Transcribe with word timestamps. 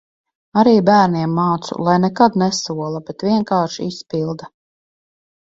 Arī 0.61 0.71
bērniem 0.87 1.35
mācu, 1.39 1.77
lai 1.89 1.97
nekad 2.07 2.39
nesola, 2.45 3.03
bet 3.11 3.27
vienkārši 3.29 3.87
izpilda. 3.93 4.51